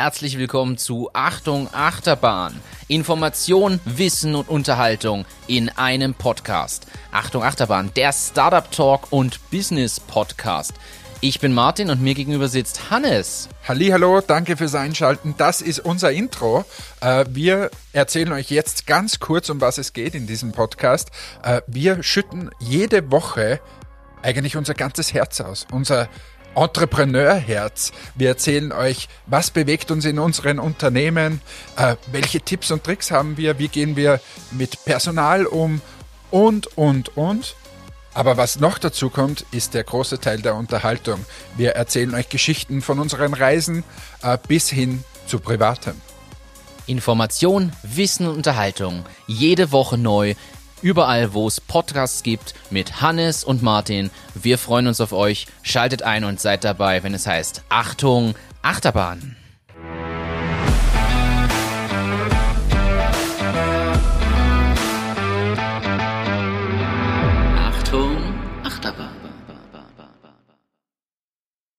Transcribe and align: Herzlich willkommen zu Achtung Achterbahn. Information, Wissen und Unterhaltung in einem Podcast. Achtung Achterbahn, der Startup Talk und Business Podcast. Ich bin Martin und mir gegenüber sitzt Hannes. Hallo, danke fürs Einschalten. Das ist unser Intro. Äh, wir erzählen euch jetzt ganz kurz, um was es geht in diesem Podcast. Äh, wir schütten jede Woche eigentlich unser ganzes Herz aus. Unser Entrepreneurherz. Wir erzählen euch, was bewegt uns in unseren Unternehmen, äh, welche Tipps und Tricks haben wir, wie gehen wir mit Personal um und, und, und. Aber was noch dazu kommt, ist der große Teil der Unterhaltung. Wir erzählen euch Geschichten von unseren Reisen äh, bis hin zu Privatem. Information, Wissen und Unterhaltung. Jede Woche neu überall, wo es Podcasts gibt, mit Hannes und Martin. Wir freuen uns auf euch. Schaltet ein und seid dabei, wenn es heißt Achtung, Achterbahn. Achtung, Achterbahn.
Herzlich 0.00 0.38
willkommen 0.38 0.78
zu 0.78 1.10
Achtung 1.12 1.68
Achterbahn. 1.74 2.54
Information, 2.86 3.80
Wissen 3.84 4.36
und 4.36 4.48
Unterhaltung 4.48 5.26
in 5.48 5.70
einem 5.70 6.14
Podcast. 6.14 6.86
Achtung 7.10 7.42
Achterbahn, 7.42 7.90
der 7.96 8.12
Startup 8.12 8.70
Talk 8.70 9.10
und 9.10 9.40
Business 9.50 9.98
Podcast. 9.98 10.74
Ich 11.20 11.40
bin 11.40 11.52
Martin 11.52 11.90
und 11.90 12.00
mir 12.00 12.14
gegenüber 12.14 12.46
sitzt 12.46 12.92
Hannes. 12.92 13.48
Hallo, 13.66 14.20
danke 14.20 14.56
fürs 14.56 14.76
Einschalten. 14.76 15.34
Das 15.36 15.60
ist 15.60 15.80
unser 15.80 16.12
Intro. 16.12 16.64
Äh, 17.00 17.24
wir 17.30 17.72
erzählen 17.92 18.32
euch 18.32 18.52
jetzt 18.52 18.86
ganz 18.86 19.18
kurz, 19.18 19.50
um 19.50 19.60
was 19.60 19.78
es 19.78 19.94
geht 19.94 20.14
in 20.14 20.28
diesem 20.28 20.52
Podcast. 20.52 21.10
Äh, 21.42 21.62
wir 21.66 22.04
schütten 22.04 22.50
jede 22.60 23.10
Woche 23.10 23.58
eigentlich 24.22 24.56
unser 24.56 24.74
ganzes 24.74 25.12
Herz 25.12 25.40
aus. 25.40 25.66
Unser 25.72 26.08
Entrepreneurherz. 26.54 27.92
Wir 28.14 28.28
erzählen 28.28 28.72
euch, 28.72 29.08
was 29.26 29.50
bewegt 29.50 29.90
uns 29.90 30.04
in 30.04 30.18
unseren 30.18 30.58
Unternehmen, 30.58 31.40
äh, 31.76 31.96
welche 32.10 32.40
Tipps 32.40 32.70
und 32.70 32.84
Tricks 32.84 33.10
haben 33.10 33.36
wir, 33.36 33.58
wie 33.58 33.68
gehen 33.68 33.96
wir 33.96 34.20
mit 34.50 34.84
Personal 34.84 35.46
um 35.46 35.80
und, 36.30 36.76
und, 36.76 37.16
und. 37.16 37.54
Aber 38.14 38.36
was 38.36 38.58
noch 38.58 38.78
dazu 38.78 39.10
kommt, 39.10 39.44
ist 39.52 39.74
der 39.74 39.84
große 39.84 40.18
Teil 40.18 40.40
der 40.40 40.56
Unterhaltung. 40.56 41.24
Wir 41.56 41.72
erzählen 41.72 42.14
euch 42.14 42.28
Geschichten 42.28 42.82
von 42.82 42.98
unseren 42.98 43.34
Reisen 43.34 43.84
äh, 44.22 44.36
bis 44.48 44.68
hin 44.68 45.04
zu 45.26 45.38
Privatem. 45.38 45.94
Information, 46.86 47.72
Wissen 47.82 48.26
und 48.26 48.36
Unterhaltung. 48.36 49.04
Jede 49.26 49.72
Woche 49.72 49.98
neu 49.98 50.34
überall, 50.82 51.34
wo 51.34 51.46
es 51.46 51.60
Podcasts 51.60 52.22
gibt, 52.22 52.54
mit 52.70 53.00
Hannes 53.00 53.44
und 53.44 53.62
Martin. 53.62 54.10
Wir 54.34 54.58
freuen 54.58 54.86
uns 54.86 55.00
auf 55.00 55.12
euch. 55.12 55.46
Schaltet 55.62 56.02
ein 56.02 56.24
und 56.24 56.40
seid 56.40 56.64
dabei, 56.64 57.02
wenn 57.02 57.14
es 57.14 57.26
heißt 57.26 57.62
Achtung, 57.68 58.34
Achterbahn. 58.62 59.36
Achtung, 67.56 68.16
Achterbahn. 68.64 69.27